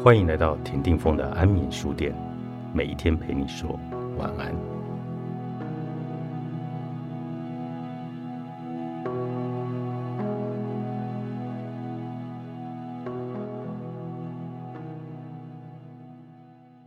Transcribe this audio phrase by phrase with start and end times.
[0.00, 2.12] 欢迎来到田定峰的安眠书店，
[2.72, 3.78] 每一天陪你说
[4.18, 4.52] 晚安。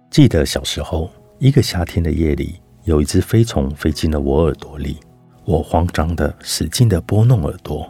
[0.10, 1.10] 记得小时候，
[1.40, 4.98] 一个夏天的夜里，有一只飞虫飞进了我耳朵里，
[5.46, 7.90] 我慌张的使劲的拨弄耳朵，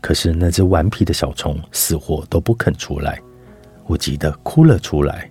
[0.00, 3.18] 可是那只顽皮的小虫死活都不肯出来。
[3.88, 5.28] 我急得哭了出来。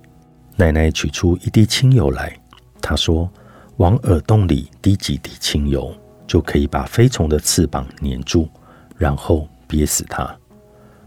[0.58, 2.36] 奶奶取出一滴清油来，
[2.82, 3.32] 她说
[3.78, 8.50] ：“往耳洞里滴几滴清油，就可以把飞虫的翅膀粘住，
[8.98, 10.36] 然后憋死它。”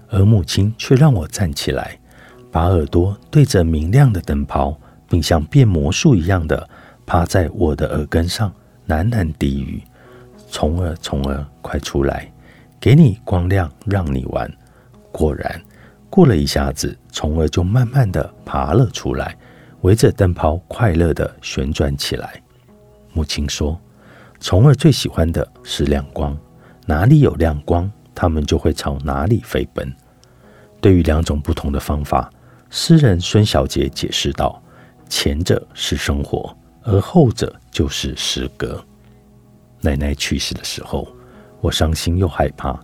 [0.09, 1.98] 而母亲却让我站起来，
[2.52, 4.78] 把耳朵对着明亮的灯泡，
[5.09, 6.68] 并像变魔术一样的
[7.04, 8.52] 趴在我的耳根上，
[8.87, 9.82] 喃喃低语
[10.48, 12.30] ：“虫儿，虫儿，快出来，
[12.79, 14.48] 给你光亮，让你玩。”
[15.10, 15.60] 果然。
[16.11, 19.37] 过了一下子，虫儿就慢慢的爬了出来，
[19.83, 22.43] 围着灯泡快乐的旋转起来。
[23.13, 23.80] 母亲说
[24.41, 26.37] ：“虫儿最喜欢的是亮光，
[26.85, 29.91] 哪里有亮光，它们就会朝哪里飞奔。”
[30.83, 32.29] 对于两种不同的方法，
[32.71, 34.61] 诗人孙小姐解释道
[35.09, 38.85] ：“前者是生活，而后者就是诗歌。”
[39.81, 41.07] 奶奶去世的时候，
[41.61, 42.79] 我伤心又害怕，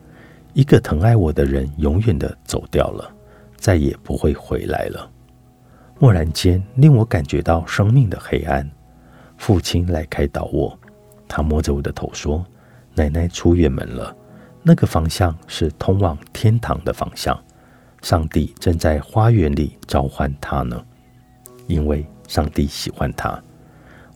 [0.53, 3.13] 一个疼爱我的人永远的走掉了。
[3.67, 5.11] 再也不会回来了。
[5.99, 8.65] 蓦然间，令我感觉到生命的黑暗。
[9.39, 10.79] 父亲来开导我，
[11.27, 12.47] 他摸着我的头说
[12.95, 14.17] ：“奶奶出远门了，
[14.63, 17.37] 那个方向是通往天堂的方向。
[18.03, 20.81] 上帝正在花园里召唤他呢，
[21.67, 23.43] 因为上帝喜欢他。”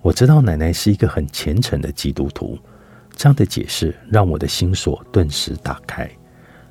[0.00, 2.56] 我知道奶奶是一个很虔诚的基督徒。
[3.16, 6.08] 这样的解释让我的心锁顿时打开。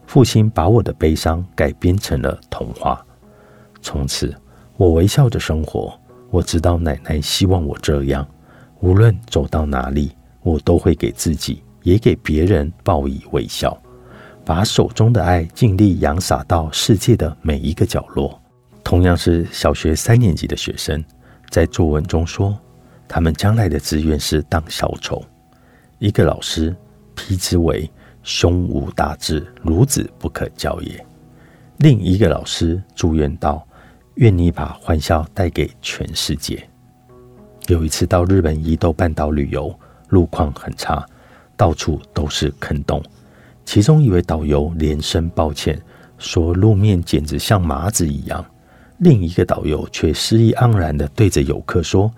[0.09, 2.99] 父亲把我的悲伤改编成了童话，
[3.80, 4.36] 从此
[4.75, 5.93] 我微笑着生活。
[6.31, 8.27] 我知道奶奶希望我这样，
[8.80, 10.11] 无论走到哪里，
[10.42, 13.80] 我都会给自己也给别人报以微笑，
[14.43, 18.42] 把手中的爱尽力扬洒到世界的每一个角落。
[18.83, 21.05] 同样是小学三年级的学生，
[21.52, 22.58] 在作文中说，
[23.08, 25.23] 他们将来的志愿是当小丑。
[25.99, 26.75] 一个老师
[27.14, 27.87] 批之为。
[28.23, 31.05] 胸无大志，孺子不可教也。
[31.77, 33.65] 另一个老师祝愿道
[34.15, 36.61] ：“愿你把欢笑带给全世界。”
[37.67, 39.73] 有一次到日本伊豆半岛旅游，
[40.09, 41.05] 路况很差，
[41.55, 43.02] 到处都是坑洞。
[43.63, 45.80] 其中一位导游连声抱歉，
[46.17, 48.43] 说路面简直像麻子一样。
[48.97, 52.11] 另一个导游却诗意盎然地对着游客说：“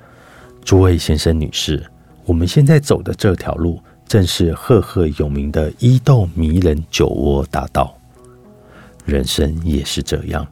[0.65, 1.85] 诸位先生女士，
[2.25, 7.95] 我们现在走的这条路。”正是赫赫有名的伊豆迷人酒窝大道。
[9.05, 10.45] 人生也是这样，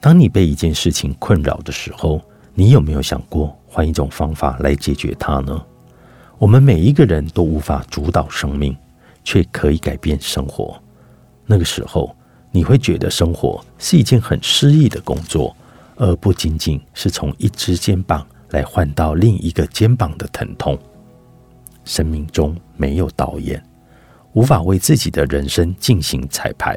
[0.00, 2.20] 当你被一件事情困扰的时候，
[2.54, 5.62] 你有没有想过换一种方法来解决它呢？
[6.38, 8.76] 我们每一个人都无法主导生命，
[9.24, 10.78] 却可以改变生活。
[11.46, 12.14] 那个时候，
[12.50, 15.56] 你会觉得生活是一件很诗意的工作，
[15.96, 20.78] 而不仅仅是从一只肩膀来换到另一个肩膀的疼痛。
[21.86, 23.62] 生命中没有导演，
[24.34, 26.76] 无法为自己的人生进行彩排，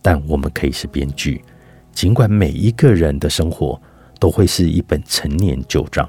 [0.00, 1.44] 但我们可以是编剧。
[1.92, 3.78] 尽管每一个人的生活
[4.18, 6.08] 都会是一本陈年旧账，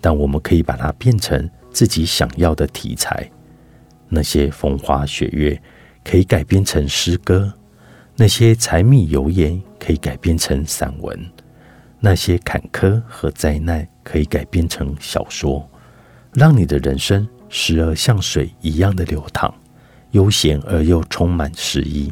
[0.00, 3.30] 但我们可以把它变成自己想要的题材。
[4.08, 5.58] 那些风花雪月
[6.04, 7.50] 可以改编成诗歌，
[8.16, 11.18] 那些柴米油盐可以改编成散文，
[12.00, 15.66] 那些坎坷和灾难可以改编成小说，
[16.34, 17.26] 让你的人生。
[17.54, 19.54] 时而像水一样的流淌，
[20.12, 22.10] 悠闲而又充满诗意；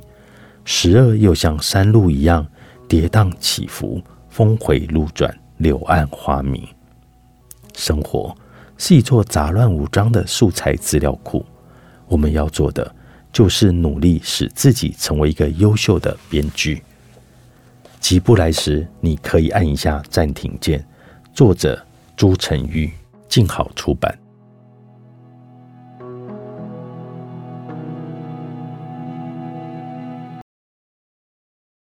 [0.66, 2.46] 时而又像山路一样
[2.86, 6.62] 跌宕起伏，峰回路转，柳暗花明。
[7.74, 8.36] 生活
[8.76, 11.42] 是一座杂乱无章的素材资料库，
[12.06, 12.94] 我们要做的
[13.32, 16.82] 就是努力使自己成为一个优秀的编剧。
[17.98, 20.86] 急不来时，你可以按一下暂停键。
[21.32, 21.82] 作者：
[22.14, 22.92] 朱成玉，
[23.26, 24.14] 静好出版。